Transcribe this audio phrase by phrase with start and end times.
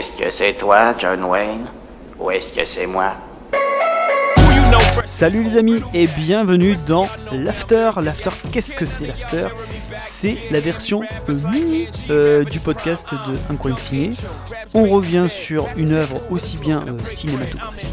[0.00, 1.66] Est-ce que c'est toi, John Wayne
[2.18, 3.12] Ou est-ce que c'est moi?
[5.04, 7.90] Salut les amis et bienvenue dans l'After.
[8.00, 9.48] L'After, qu'est-ce que c'est l'After?
[9.98, 11.02] C'est la version
[11.52, 14.08] mini euh, du podcast de Un coin signé.
[14.72, 17.90] On revient sur une œuvre aussi bien euh, cinématographique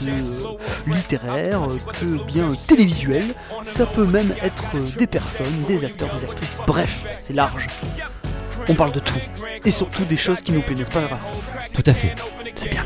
[0.00, 1.60] que euh, littéraire,
[2.00, 3.34] que bien télévisuelle.
[3.64, 4.64] Ça peut même être
[4.96, 7.66] des personnes, des acteurs, des actrices, bref, c'est large.
[8.68, 9.18] On parle de tout.
[9.64, 11.20] Et surtout des choses qui nous plaisent, n'est-ce pas grave
[11.72, 12.14] Tout à fait.
[12.54, 12.84] C'est bien.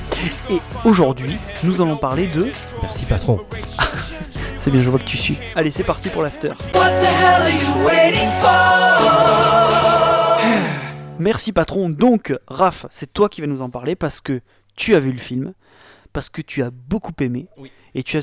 [0.51, 2.51] Et aujourd'hui, nous allons parler de...
[2.83, 3.39] Merci patron.
[4.61, 5.39] C'est bien, je vois que tu suis.
[5.55, 6.51] Allez, c'est parti pour l'after.
[11.19, 11.89] Merci patron.
[11.91, 14.41] Donc, Raph, c'est toi qui vas nous en parler parce que
[14.77, 15.53] tu as vu le film,
[16.13, 17.71] parce que tu as beaucoup aimé, Oui.
[17.95, 18.23] et tu, as,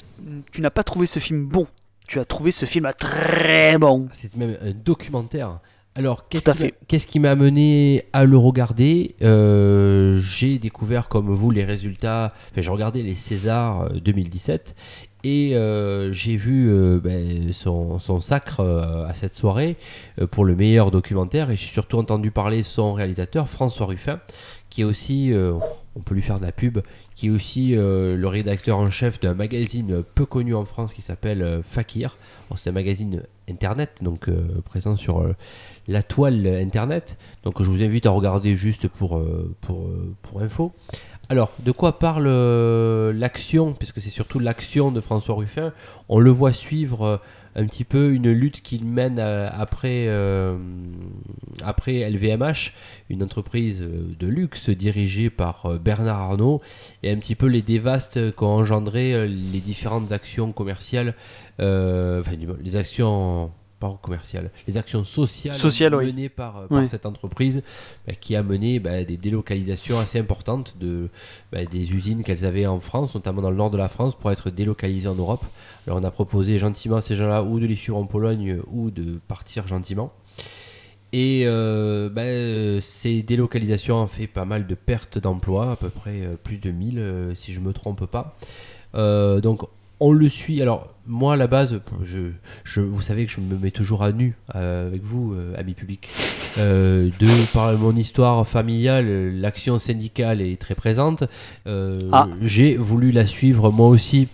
[0.52, 1.68] tu n'as pas trouvé ce film bon.
[2.08, 4.08] Tu as trouvé ce film très bon.
[4.12, 5.60] C'est même un documentaire.
[5.98, 6.52] Alors, qu'est-ce
[7.08, 12.34] qui, m'a- qui amené à le regarder Euh, J'ai découvert, comme vous, les résultats.
[12.52, 14.76] Enfin, j'ai regardé les Césars euh, 2017
[15.24, 19.76] et euh, j'ai vu euh, ben, son, son sacre euh, à cette soirée
[20.22, 21.50] euh, pour le meilleur documentaire.
[21.50, 24.20] Et j'ai surtout entendu parler son réalisateur, François Ruffin,
[24.76, 25.54] qui est aussi, euh,
[25.96, 26.80] on peut lui faire de la pub,
[27.16, 31.02] qui est aussi euh, le rédacteur en chef d'un magazine peu connu en France qui
[31.02, 32.18] s'appelle euh, Fakir.
[32.58, 34.30] C'est un magazine internet, donc
[34.66, 35.26] présent sur
[35.88, 37.18] la toile internet.
[37.44, 39.22] Donc je vous invite à regarder juste pour,
[39.62, 39.90] pour,
[40.22, 40.74] pour info.
[41.30, 42.28] Alors, de quoi parle
[43.12, 43.74] l'action?
[43.74, 45.74] Puisque c'est surtout l'action de François Ruffin.
[46.08, 47.20] On le voit suivre
[47.56, 50.58] un petit peu une lutte qu'il mène euh, après, euh,
[51.64, 52.74] après LVMH,
[53.10, 56.62] une entreprise euh, de luxe dirigée par Bernard Arnault,
[57.04, 61.16] et un petit peu les dévastes qu'ont engendré les différentes actions commerciales,
[61.60, 66.08] enfin, les actions pas commerciales, les actions sociales, Sociales, oui.
[66.08, 66.88] menées par, euh, par Oui.
[66.88, 67.62] cette entreprise
[68.08, 71.10] bah, qui a mené bah, des délocalisations assez importantes de,
[71.52, 74.32] bah, des usines qu'elles avaient en France, notamment dans le nord de la France, pour
[74.32, 75.44] être délocalisées en Europe.
[75.88, 78.92] Alors on a proposé gentiment à ces gens-là ou de les suivre en Pologne ou
[78.92, 80.12] de partir gentiment.
[81.14, 86.36] Et euh, ces délocalisations ont fait pas mal de pertes d'emplois, à peu près euh,
[86.42, 88.36] plus de 1000 euh, si je me trompe pas.
[88.96, 89.62] Euh, donc
[90.00, 90.62] on le suit.
[90.62, 92.32] Alors moi à la base, je,
[92.64, 95.74] je, vous savez que je me mets toujours à nu euh, avec vous, euh, amis
[95.74, 96.10] publics.
[96.58, 101.24] Euh, de par mon histoire familiale, l'action syndicale est très présente.
[101.66, 102.28] Ah.
[102.42, 104.28] J'ai voulu la suivre moi aussi,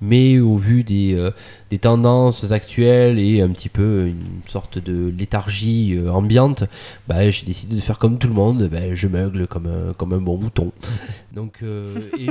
[0.00, 1.30] mais au vu des, euh,
[1.70, 6.64] des tendances actuelles et un petit peu une sorte de léthargie euh, ambiante,
[7.08, 8.68] bah, j'ai décidé de faire comme tout le monde.
[8.70, 10.72] bah, je meugle comme un, comme un bon mouton.
[11.32, 12.30] Donc, euh, et,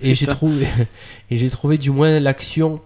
[0.00, 0.66] et j'ai trouvé,
[1.30, 2.80] et trouvé du moins l'action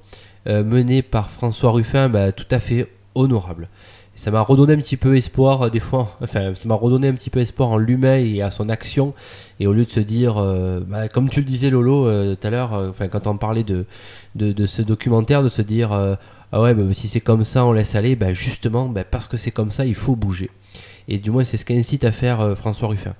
[0.47, 3.69] menée par François Ruffin bah, tout à fait honorable.
[4.19, 7.15] Ça m'a redonné un petit peu espoir, euh, des fois, enfin, ça m'a redonné un
[7.15, 9.15] petit peu espoir en l'humain et à son action.
[9.61, 12.47] Et au lieu de se dire, euh, bah, comme tu le disais Lolo euh, tout
[12.47, 13.87] à l'heure, enfin, quand on parlait de,
[14.35, 17.73] de, de ce documentaire, de se dire, ah ouais, bah, si c'est comme ça, on
[17.73, 20.51] laisse aller, bah, justement, bah, parce que c'est comme ça, il faut bouger.
[21.07, 23.15] Et du moins, c'est ce qu'incite à faire François Ruffin.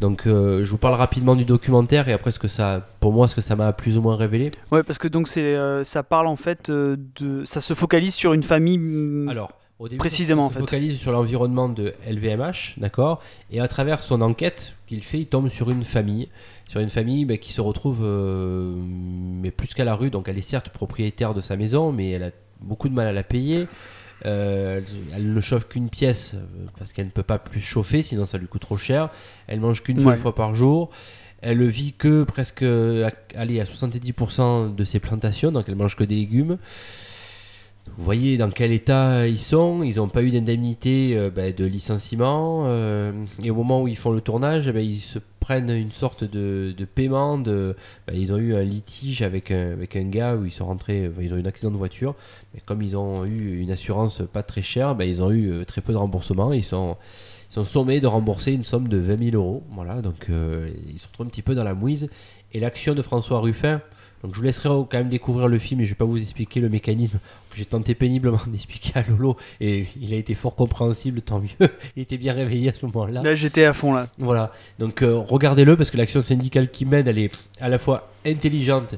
[0.00, 3.28] Donc, euh, je vous parle rapidement du documentaire et après, ce que ça, pour moi,
[3.28, 4.50] ce que ça m'a plus ou moins révélé.
[4.72, 8.14] Ouais, parce que donc c'est, euh, ça parle en fait euh, de, ça se focalise
[8.14, 8.78] sur une famille.
[8.78, 10.60] hum, Alors, au début, Précisément, il en se fait.
[10.60, 13.20] focalise sur l'environnement de LVMH, d'accord
[13.50, 16.28] Et à travers son enquête qu'il fait, il tombe sur une famille,
[16.68, 20.10] sur une famille bah, qui se retrouve, euh, mais plus qu'à la rue.
[20.10, 22.30] Donc, elle est certes propriétaire de sa maison, mais elle a
[22.60, 23.66] beaucoup de mal à la payer.
[24.26, 24.82] Euh,
[25.14, 26.44] elle ne chauffe qu'une pièce euh,
[26.78, 29.08] parce qu'elle ne peut pas plus chauffer, sinon ça lui coûte trop cher.
[29.46, 30.18] Elle mange qu'une Ouais.
[30.18, 30.90] fois par jour.
[31.40, 36.04] Elle vit que presque à, allez, à 70% de ses plantations, donc elle mange que
[36.04, 36.58] des légumes.
[37.96, 39.82] Vous voyez dans quel état ils sont.
[39.82, 42.64] Ils n'ont pas eu d'indemnité euh, bah, de licenciement.
[42.66, 43.12] euh,
[43.42, 46.74] et au moment où ils font le tournage, ben, ils se prennent une sorte de,
[46.94, 47.38] paiement.
[47.38, 47.74] Bah,
[48.12, 51.10] ils ont eu un litige avec un, gars où ils sont rentrés.
[51.20, 52.14] ils ont eu un accident de voiture.
[52.66, 55.92] Comme ils ont eu une assurance pas très chère, ils ont eu euh, très peu
[55.92, 56.52] de remboursement.
[56.52, 56.96] Ils sont,
[57.64, 59.64] sommés de rembourser une somme de 20 000 euros.
[59.72, 62.08] Voilà, donc ils se retrouvent un petit peu dans la mouise.
[62.52, 63.80] Et l'action de François Ruffin.
[64.22, 66.60] Donc je vous laisserai quand même découvrir le film et je vais pas vous expliquer
[66.60, 67.18] le mécanisme
[67.50, 71.68] que j'ai tenté péniblement d'expliquer à Lolo et il a été fort compréhensible, tant mieux.
[71.96, 73.22] Il était bien réveillé à ce moment-là.
[73.22, 74.08] Là, j'étais à fond là.
[74.18, 78.10] Voilà, donc euh, regardez-le parce que l'action syndicale qui mène, elle est à la fois
[78.26, 78.94] intelligente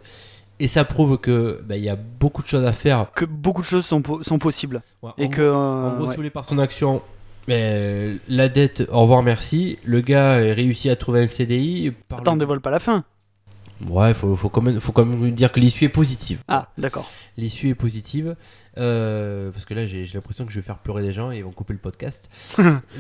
[0.61, 3.07] et ça prouve que bah, il y a beaucoup de choses à faire.
[3.15, 4.83] Que beaucoup de choses sont, po- sont possibles.
[5.03, 5.41] Ouais, Et on- que.
[5.43, 6.31] euh, en gros, ouais.
[6.31, 7.01] par son action,
[7.49, 9.79] mais, euh, la dette, au revoir, merci.
[9.85, 11.93] Le gars a réussi à trouver un CDI.
[12.09, 13.05] par Attends, le- dévoile pas la fin.
[13.89, 16.41] Ouais, faut, faut, quand même, faut quand même dire que l'issue est positive.
[16.49, 17.11] Ah, d'accord.
[17.37, 18.37] L'issue est positive.
[18.79, 21.39] euh, parce que là, j'ai j'ai l'impression que je vais faire pleurer des gens et
[21.39, 22.29] ils vont couper le podcast.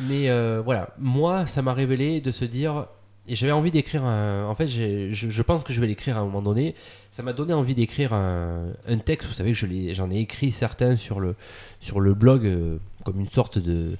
[0.09, 2.87] Mais euh, voilà, moi, ça m'a révélé de se dire
[3.29, 4.47] et j'avais envie d'écrire un.
[4.47, 6.75] En fait, je, je pense que je vais l'écrire à un moment donné.
[7.13, 9.29] Ça m'a donné envie d'écrire un, un texte.
[9.29, 11.35] Vous savez que j'en ai écrit certains sur le,
[11.79, 13.97] sur le blog euh, comme une sorte de,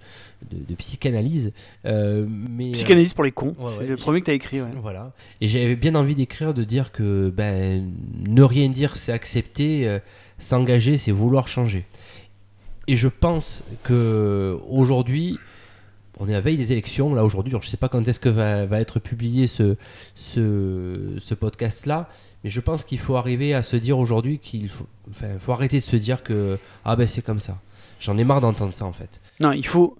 [0.51, 1.53] de, de psychanalyse.
[1.85, 3.55] Euh, mais, Psychanalyse pour les cons.
[3.59, 4.61] Ouais, ouais, c'est le premier que t'as écrit.
[4.63, 4.71] Ouais.
[4.81, 5.13] voilà.
[5.41, 7.93] Et j'avais bien envie d'écrire, de dire que ben,
[8.29, 9.87] ne rien dire, c'est accepter.
[9.87, 9.99] euh,
[10.39, 11.85] S'engager, c'est vouloir changer.
[12.89, 15.39] Et je pense que aujourd'hui,
[16.23, 17.15] on est à veille des élections.
[17.15, 19.77] Là aujourd'hui, je sais pas quand est-ce que va, va être publié ce,
[20.15, 22.09] ce, ce podcast-là,
[22.45, 25.79] mais je pense qu'il faut arriver à se dire aujourd'hui qu'il faut, enfin, faut arrêter
[25.79, 27.59] de se dire que ah ben c'est comme ça.
[28.01, 29.21] J'en ai marre d'entendre ça en fait.
[29.41, 29.97] Non, il faut,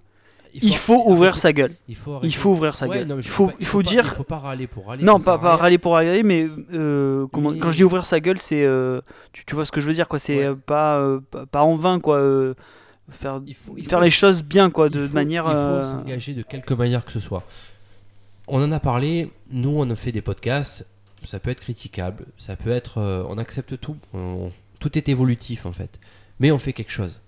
[0.53, 1.73] il faut ouvrir sa gueule.
[1.87, 3.07] il faut, Il faut ouvrir sa gueule.
[3.17, 4.05] il faut, pas- il faut dire.
[4.05, 5.03] Il faut pas râler pour râler.
[5.03, 8.39] Non, pas, râler pour râler, mais, euh, comment, Mais- quand je dis ouvrir sa gueule,
[8.39, 8.63] c'est.
[8.63, 10.19] euh, tu, tu vois ce que je veux dire, quoi.
[10.19, 10.55] C'est Ouais.
[10.55, 12.17] pas, euh, pas, pas en vain, quoi.
[13.09, 15.45] Faire Il faut, il faire faut- les choses bien, quoi, de faut- manière.
[15.45, 17.43] Il faut euh, s'engager de quelque manière que ce soit.
[18.47, 20.85] On en a parlé, nous on a fait des podcasts,
[21.23, 22.97] ça peut être critiquable, ça peut être.
[22.97, 25.99] euh, on accepte tout, on- tout est évolutif en fait.
[26.39, 27.19] Mais on fait quelque chose.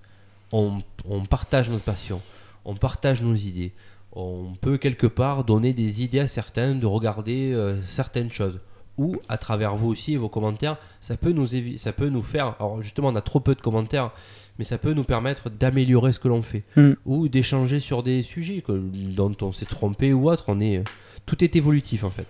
[0.52, 2.22] On, on partage notre passion,
[2.66, 3.72] on partage nos idées.
[4.18, 8.60] On peut quelque part donner des idées à certains de regarder euh, certaines choses.
[8.98, 12.56] Ou à travers vous aussi et vos commentaires, ça peut nous, ça peut nous faire.
[12.60, 14.12] Alors justement, on a trop peu de commentaires,
[14.60, 16.92] mais ça peut nous permettre d'améliorer ce que l'on fait Mm.
[17.06, 20.46] ou d'échanger sur des sujets que- dont on s'est trompé ou autre.
[20.48, 20.84] On est,
[21.26, 22.28] tout est évolutif en fait.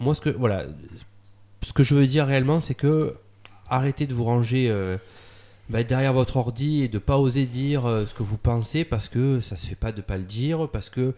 [0.00, 0.66] Moi, ce que voilà,
[1.62, 3.14] ce que je veux dire réellement, c'est que
[3.68, 4.96] arrêtez de vous ranger euh,
[5.68, 9.08] bah, derrière votre ordi et de pas oser dire euh, ce que vous pensez parce
[9.08, 11.14] que ça se fait pas de pas le dire, parce que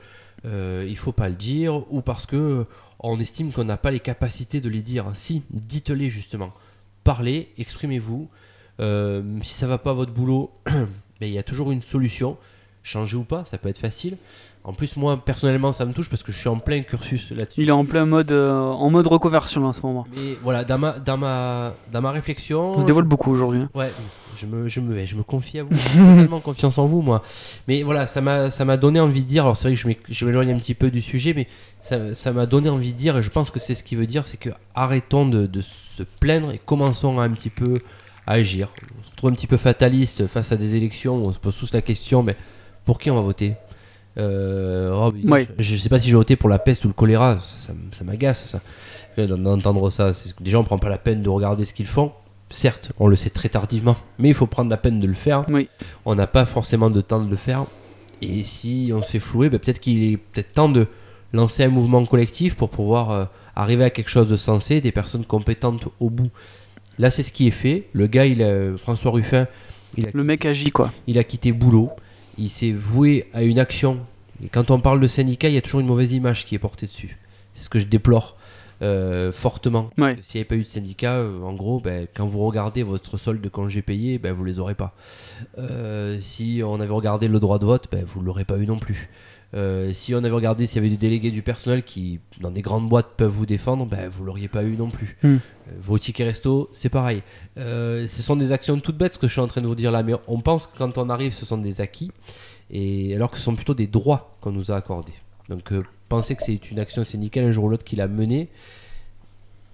[0.47, 2.65] euh, il faut pas le dire ou parce que
[3.01, 5.07] on estime qu'on n'a pas les capacités de les dire.
[5.15, 6.53] Si, dites-les justement.
[7.05, 8.29] Parlez, exprimez-vous.
[8.81, 10.51] Euh, si ça va pas à votre boulot,
[11.21, 12.37] mais il y a toujours une solution.
[12.85, 14.17] Changer ou pas, ça peut être facile.
[14.65, 17.63] En plus, moi personnellement, ça me touche parce que je suis en plein cursus là-dessus.
[17.63, 20.07] Il est en plein mode, euh, en mode reconversion en ce moment.
[20.15, 22.77] Mais voilà, dans ma, dans ma, dans ma réflexion.
[22.77, 23.61] On se dévoile beaucoup aujourd'hui.
[23.61, 23.71] hein.
[23.75, 23.91] Ouais,
[24.37, 25.75] je me, je me, je me confie à vous.
[25.75, 27.23] J'ai totalement confiance en vous, moi.
[27.67, 29.45] Mais voilà, ça m'a, ça m'a donné envie de dire.
[29.45, 31.47] Alors, c'est vrai que je m'éloigne un petit peu du sujet, mais
[31.81, 34.07] ça, ça m'a donné envie de dire, et je pense que c'est ce qu'il veut
[34.07, 37.81] dire, c'est que arrêtons de, de se plaindre et commençons à un petit peu
[38.29, 38.69] à agir.
[39.01, 41.57] On se retrouve un petit peu fataliste face à des élections où on se pose
[41.57, 42.37] tous la question, mais
[42.85, 43.55] pour qui on va voter?
[44.19, 45.13] Euh, oh,
[45.59, 47.73] je, je sais pas si j'ai voté pour la peste ou le choléra, ça,
[48.05, 48.61] m'agace ça.
[49.19, 50.11] Euh, d'en- D'entendre ça,
[50.41, 52.13] déjà on prend pas la peine de regarder ce qu'ils font.
[52.51, 55.45] Certes, on le sait très tardivement, mais il faut prendre la peine de le faire.
[55.51, 55.69] Oui.
[56.05, 57.67] On n'a pas forcément de temps de le faire.
[58.23, 60.87] Et si on se fait flouer, ben, peut-être qu'il est peut-être temps de
[61.33, 65.25] lancer un mouvement collectif pour pouvoir euh, arriver à quelque chose de sensé, des personnes
[65.25, 66.31] compétentes au bout.
[66.99, 67.85] Là, c'est ce qui est fait.
[67.93, 69.47] Le gars, il a- François Ruffin,
[69.97, 70.93] il a Le mec agit, quoi.
[71.07, 71.91] il a quitté boulot,
[72.37, 74.01] il s'est voué à une action.
[74.45, 76.59] Et quand on parle de syndicat, il y a toujours une mauvaise image qui est
[76.61, 77.17] portée dessus.
[77.55, 78.37] C'est ce que je déplore
[78.81, 79.91] euh, fortement.
[79.99, 80.17] Ouais.
[80.23, 83.17] S'il n'y avait pas eu de syndicat, euh, en gros, ben, quand vous regardez votre
[83.17, 84.95] solde de congés payés, ben, vous les aurez pas.
[85.59, 88.79] Euh, si on avait regardé le droit de vote, ben, vous l'aurez pas eu non
[88.79, 89.09] plus.
[89.55, 92.61] Euh, si on avait regardé s'il y avait des délégués du personnel qui, dans des
[92.61, 95.17] grandes boîtes, peuvent vous défendre, ben, vous l'auriez pas eu non plus.
[95.23, 95.37] Hmm.
[95.37, 97.23] Euh, vos tickets resto, c'est pareil.
[97.57, 99.75] Euh, ce sont des actions toutes bêtes ce que je suis en train de vous
[99.75, 102.11] dire là, mais on pense que quand on arrive, ce sont des acquis,
[102.71, 105.15] et alors que ce sont plutôt des droits qu'on nous a accordés.
[105.49, 105.73] Donc
[106.11, 108.49] penser que c'est une action syndicale un jour ou l'autre qui l'a menée,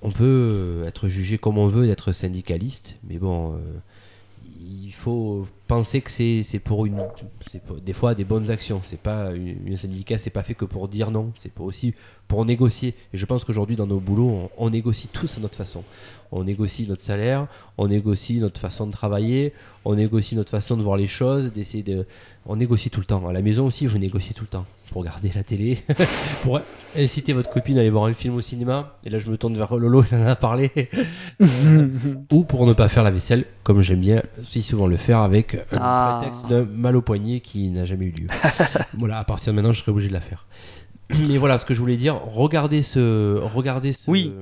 [0.02, 3.58] on peut être jugé comme on veut d'être syndicaliste, mais bon,
[4.66, 7.02] il faut penser que c'est pour une,
[7.66, 8.80] pour- des fois des bonnes actions.
[8.82, 11.94] C'est pas un syndicat, c'est pas fait que pour dire non, c'est pour aussi
[12.28, 12.94] pour négocier.
[13.12, 15.82] Et je pense qu'aujourd'hui dans nos boulots, on négocie tous à notre façon.
[16.36, 17.46] On négocie notre salaire,
[17.78, 19.52] on négocie notre façon de travailler,
[19.84, 22.06] on négocie notre façon de voir les choses, d'essayer de,
[22.44, 23.24] on négocie tout le temps.
[23.28, 25.78] À la maison aussi, vous négociez tout le temps pour regarder la télé,
[26.42, 26.58] pour
[26.98, 28.98] inciter votre copine à aller voir un film au cinéma.
[29.04, 30.72] Et là, je me tourne vers Lolo, il en a parlé.
[32.32, 35.54] Ou pour ne pas faire la vaisselle, comme j'aime bien si souvent le faire avec
[35.70, 36.18] un Ah.
[36.20, 38.26] prétexte d'un mal au poignet qui n'a jamais eu lieu.
[38.98, 40.46] voilà, à partir de maintenant, je serai obligé de la faire.
[41.28, 44.10] Mais voilà, ce que je voulais dire, regardez ce, regardez ce.
[44.10, 44.32] Oui.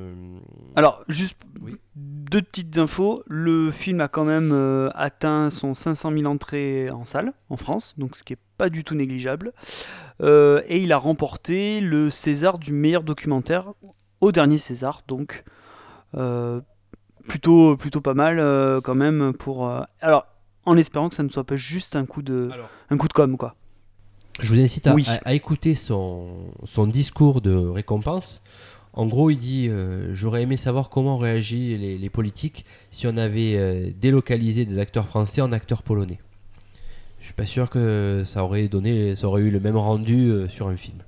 [0.76, 1.76] Alors, juste Oui.
[1.96, 3.22] deux petites infos.
[3.26, 7.94] Le film a quand même euh, atteint son 500 000 entrées en salle en France,
[7.98, 9.52] donc ce qui est pas du tout négligeable.
[10.22, 13.72] Euh, et il a remporté le César du meilleur documentaire
[14.20, 15.44] au dernier César, donc
[16.16, 16.60] euh,
[17.28, 19.68] plutôt, plutôt pas mal euh, quand même pour.
[19.68, 20.26] euh, alors,
[20.64, 23.12] en espérant que ça ne soit pas juste un coup de, Alors, un coup de
[23.12, 23.56] com, quoi.
[24.40, 25.04] Je vous incite à, Oui.
[25.08, 26.28] à- à écouter son,
[26.64, 28.40] son discours de récompense.
[28.94, 33.16] En gros, il dit euh, J'aurais aimé savoir comment réagissent les, les politiques si on
[33.16, 36.20] avait euh, délocalisé des acteurs français en acteurs polonais.
[37.20, 40.48] Je suis pas sûr que ça aurait donné, ça aurait eu le même rendu euh,
[40.48, 40.98] sur un film.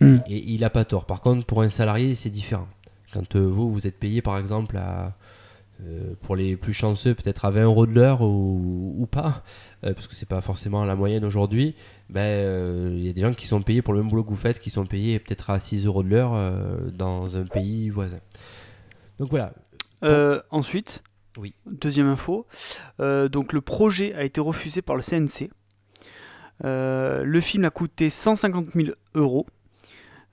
[0.00, 0.18] Hmm.
[0.26, 1.04] Et il a pas tort.
[1.04, 2.68] Par contre, pour un salarié, c'est différent.
[3.12, 5.14] Quand vous, vous êtes payé par exemple à,
[5.86, 9.42] euh, pour les plus chanceux, peut-être à 20 euros de l'heure ou, ou pas,
[9.84, 11.74] euh, parce que c'est pas forcément la moyenne aujourd'hui,
[12.08, 14.30] ben, euh, il y a des gens qui sont payés pour le même boulot que
[14.30, 16.32] vous faites, qui sont payés peut-être à 6 euros de l'heure
[16.92, 18.18] dans un pays voisin.
[19.18, 19.52] Donc voilà.
[20.50, 21.02] Ensuite,
[21.38, 21.54] Oui.
[21.66, 22.46] deuxième info,
[22.98, 25.50] donc le projet a été refusé par le CNC.
[26.62, 29.46] Le film a coûté 150 000 euros.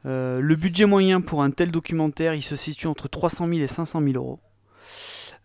[0.04, 4.02] Le budget moyen pour un tel documentaire, il se situe entre 300 000 et 500
[4.02, 4.40] 000 euros.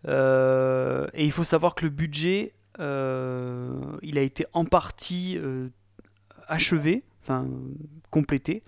[0.07, 5.69] Euh, et il faut savoir que le budget, euh, il a été en partie euh,
[6.47, 7.47] achevé, enfin
[8.09, 8.63] complété,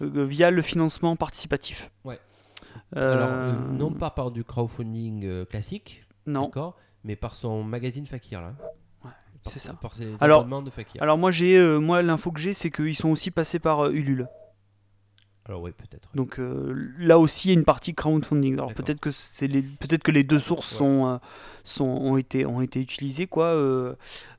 [0.00, 1.90] via le financement participatif.
[2.04, 2.18] Ouais.
[2.96, 3.30] Alors,
[3.72, 6.44] non pas par du crowdfunding classique, non.
[6.44, 8.54] d'accord, mais par son magazine Fakir là.
[9.46, 9.72] C'est ça.
[9.72, 11.02] Par ses Alors- abonnements de Fakir.
[11.02, 13.90] Alors moi j'ai euh, moi l'info que j'ai c'est qu'ils sont aussi passés par euh,
[13.92, 14.28] Ulule.
[15.46, 16.08] Alors oui, peut-être.
[16.14, 18.54] Donc euh, là aussi il y a une partie crowdfunding.
[18.54, 20.78] Alors peut-être que c'est les peut-être que les deux sources Ouais.
[20.78, 21.16] sont, euh,
[21.64, 23.46] sont ont été ont été utilisées quoi.
[23.46, 23.94] euh,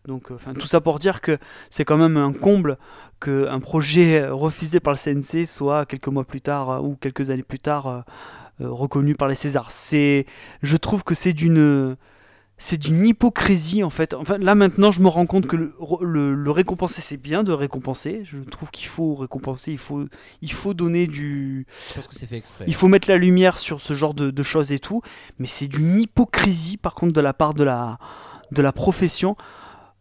[0.08, 1.38] donc enfin tout ça pour dire que
[1.70, 2.78] c'est quand même un comble
[3.20, 7.44] que un projet refusé par le CNC soit quelques mois plus tard ou quelques années
[7.44, 8.06] plus tard
[8.60, 9.72] reconnu par les Césars.
[9.72, 10.26] C'est
[10.62, 11.98] je trouve que c'est d'une
[12.64, 14.14] c'est d'une hypocrisie en fait.
[14.14, 17.52] Enfin, là maintenant, je me rends compte que le, le- le récompenser, c'est bien de
[17.52, 18.22] récompenser.
[18.24, 20.06] Je trouve qu'il faut récompenser, il faut,
[20.44, 21.66] il faut donner du.
[21.90, 22.66] Je pense que c'est fait exprès.
[22.68, 25.02] Il faut mettre la lumière sur ce genre de, de choses et tout.
[25.40, 27.98] Mais c'est d'une hypocrisie par contre de la part de la,
[28.52, 29.36] de la profession.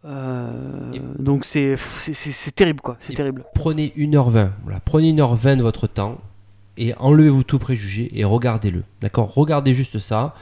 [0.04, 3.44] Euh, Et- donc c'est c'est- terrible quoi, c'est terrible.
[3.54, 6.18] Prenez 1h20, voilà, prenez 1h20 de votre temps
[6.78, 8.82] et enlevez-vous tout préjugé et regardez-le.
[9.02, 9.34] D'accord?
[9.34, 10.34] Regardez juste ça.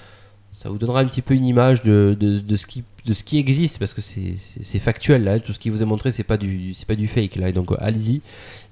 [0.61, 3.23] Ça vous donnera un petit peu une image de, de, de ce, qui, de ce
[3.23, 5.39] qui existe parce que c'est- factuel là.
[5.39, 7.49] Tout ce qui vous est montré, c'est pas du c'est pas du fake là.
[7.49, 8.23] Et donc euh, allez-y.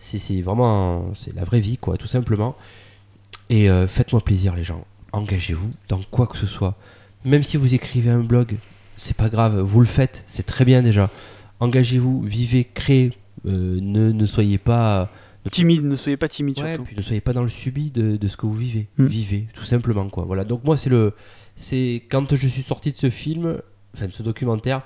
[0.00, 2.57] C'est vraiment c'est la vraie vie quoi, tout simplement.
[3.50, 4.85] Et euh, faites-moi plaisir les gens.
[5.12, 6.75] Engagez-vous dans quoi que ce soit.
[7.25, 8.57] Même si vous écrivez un blog,
[8.97, 9.61] c'est pas grave.
[9.61, 11.09] Vous le faites, c'est très bien déjà.
[11.61, 13.12] Engagez-vous, vivez, créez.
[13.47, 15.09] Euh, ne, ne soyez pas
[15.52, 16.83] Timide, ne soyez pas timide Ouais, surtout.
[16.83, 18.88] puis ne soyez pas dans le subi de, de ce que vous vivez.
[18.99, 19.07] Mm.
[19.07, 20.25] Vivez, tout simplement quoi.
[20.25, 20.43] Voilà.
[20.43, 21.12] Donc moi c'est le,
[21.57, 23.61] c'est quand je suis sorti de ce film,
[23.95, 24.83] enfin de ce documentaire,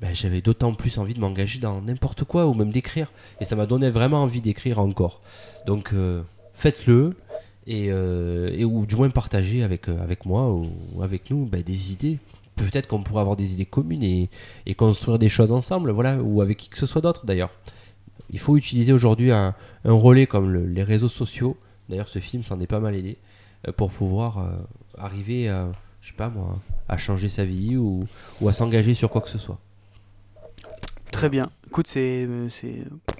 [0.00, 3.12] ben, j'avais d'autant plus envie de m'engager dans n'importe quoi ou même d'écrire.
[3.40, 5.20] Et ça m'a donné vraiment envie d'écrire encore.
[5.66, 6.22] Donc euh,
[6.54, 7.16] faites-le
[7.66, 10.70] et, euh, et ou du moins partagez avec euh, avec moi ou,
[11.02, 12.18] avec nous ben, des idées.
[12.56, 14.28] Peut-être qu'on pourrait avoir des idées communes et,
[14.74, 17.50] construire des choses ensemble, voilà, ou avec qui que ce soit d'autre d'ailleurs.
[18.30, 21.56] Il faut utiliser aujourd'hui un, relais comme le- les réseaux sociaux.
[21.88, 23.16] D'ailleurs, ce film s'en est pas mal aidé
[23.76, 24.46] pour pouvoir
[24.98, 25.72] arriver, à,
[26.10, 28.02] je sais pas moi, à changer sa vie ou,
[28.40, 29.58] ou à s'engager sur quoi que ce soit.
[31.12, 31.50] Très bien.
[31.68, 32.78] Écoute, c'est c'est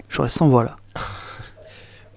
[0.09, 0.75] je reste sans voix là.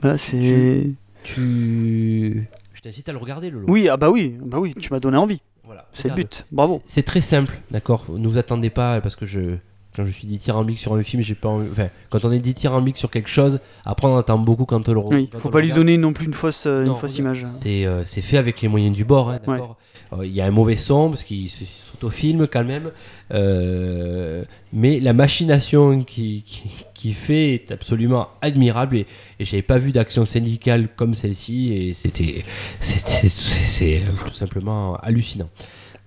[0.02, 3.64] Voilà, c'est Tu- Tu, je t'incite à le regarder, Lolo.
[3.68, 5.40] Oui, ah bah oui, bah oui, tu m'as donné envie.
[5.64, 6.44] Voilà, C'est le but.
[6.52, 6.82] Bravo.
[6.86, 8.04] C'est très simple, d'accord?
[8.10, 9.56] Ne vous attendez pas parce que je,
[9.94, 12.96] quand je suis dithyrambique sur un film, j'ai pas envie- Enfin, quand on est dithyrambique
[12.96, 15.66] sur quelque chose, après on attend beaucoup quand on le Oui, quand faut pas lui
[15.68, 15.80] regarde.
[15.80, 17.44] donner non plus une fausse, euh, une fausse image.
[17.44, 19.76] C'est euh, fait avec les moyens du bord, hein, d'accord.
[20.12, 22.90] Euh, Il y a un mauvais son parce qu'il s'autofilme quand même,
[23.32, 26.62] euh, mais la machination qui, qui,
[26.94, 29.06] qui fait est absolument admirable et,
[29.40, 32.44] et j'avais pas vu d'action syndicale comme celle-ci et c'était
[32.80, 35.48] tout simplement hallucinant.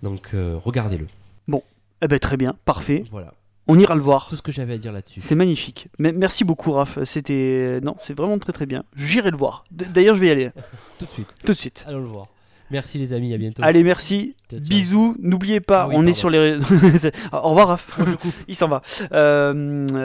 [0.04, 0.30] Donc
[0.64, 1.08] regardez-le.
[2.00, 3.04] Eh ben très bien, parfait.
[3.10, 3.34] Voilà.
[3.68, 4.28] On ira le voir.
[4.30, 5.22] Tout ce que j'avais à dire là-dessus.
[5.22, 5.90] C'est magnifique.
[6.00, 7.00] Mais merci beaucoup, Raph.
[7.04, 8.84] C'était non, c'est vraiment très très bien.
[8.96, 9.66] J'irai le voir.
[9.72, 10.52] D'ailleurs, je vais y aller
[11.00, 11.28] Tout de suite.
[11.46, 11.84] tout de suite.
[11.88, 12.28] Allons le voir.
[12.70, 13.62] Merci les amis, à bientôt.
[13.64, 14.36] Allez, merci.
[14.50, 14.68] Ciao, ciao.
[14.70, 15.16] Bisous.
[15.20, 16.60] N'oubliez pas, Ah oui, on est sur les.
[17.32, 17.98] Ah, Au revoir, Raph.
[18.50, 18.82] Il s'en va.
[19.14, 19.54] Euh,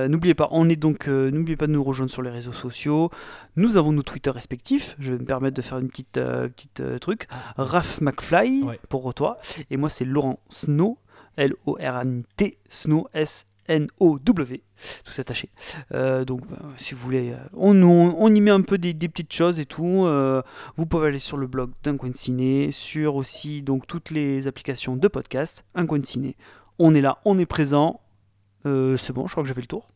[0.06, 1.08] n'oubliez pas, on est donc.
[1.08, 3.10] euh, n'oubliez pas de nous rejoindre sur les réseaux sociaux.
[3.56, 4.94] Nous avons nos Twitter respectifs.
[5.00, 7.26] Je vais me permettre de faire une petite euh, petite truc.
[7.56, 8.78] Raph McFly Ouais.
[8.88, 9.38] pour toi.
[9.72, 10.98] Et moi, c'est Laurent Snow.
[11.36, 12.58] L-O-R-N-T.
[12.68, 13.08] Snow.
[13.72, 14.62] S-N-O-W.
[15.04, 15.50] Tout attaché.
[15.94, 18.92] Euh, donc, bah, si vous voulez, euh, on, on, on y met un peu des,
[18.92, 20.04] des petites choses et tout.
[20.04, 20.42] Euh,
[20.76, 24.46] vous pouvez aller sur le blog d'un coin de ciné, sur aussi donc toutes les
[24.46, 25.64] applications de podcast.
[25.74, 26.36] Un coin de ciné.
[26.78, 28.00] On est là, on est présent.
[28.66, 29.88] Euh, c'est bon, je crois que j'ai fait le tour.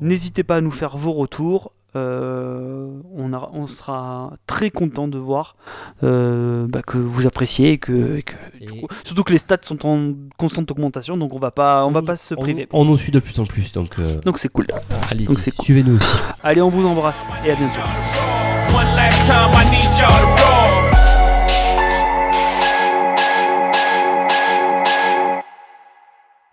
[0.00, 1.72] N'hésitez pas à nous faire vos retours.
[1.98, 2.86] Euh,
[3.16, 5.56] on, a- on sera très content de voir
[6.04, 9.38] euh, bah, que vous appréciez et que, et que- du Et- coup- surtout que les
[9.38, 12.68] stats sont en constante augmentation, donc on va pas, on va pas se on priver.
[12.72, 14.66] nous- On, nous suit de plus en plus, donc euh, Donc c'est cool.
[15.10, 15.64] allez-y, Donc c'est cool.
[15.64, 16.16] suivez-nous aussi.
[16.42, 17.80] Allez, on vous embrasse et à bientôt.